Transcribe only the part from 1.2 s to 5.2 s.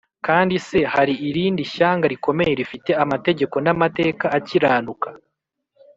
irindi shyanga rikomeye rifite amategeko n’amateka akiranuka,